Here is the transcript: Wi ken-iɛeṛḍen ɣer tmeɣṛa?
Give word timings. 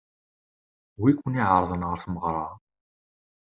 Wi 1.01 1.11
ken-iɛeṛḍen 1.17 1.87
ɣer 1.89 1.97
tmeɣṛa? 2.03 2.47